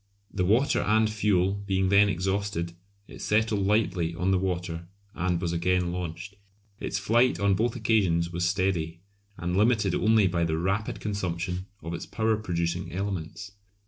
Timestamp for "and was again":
5.13-5.91